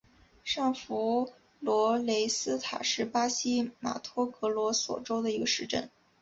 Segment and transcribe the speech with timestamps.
[0.43, 5.91] 上弗洛雷斯塔是巴西马托格罗索州的一个市镇。